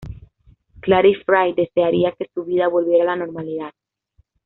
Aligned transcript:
Clary 0.79 1.13
Fray 1.13 1.53
desearía 1.53 2.11
que 2.17 2.27
su 2.33 2.43
vida 2.43 2.67
volviera 2.67 3.03
a 3.03 3.15
la 3.15 3.23
normalidad. 3.23 3.71